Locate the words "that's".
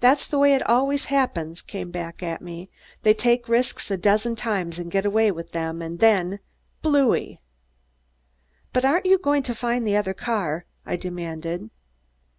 0.00-0.26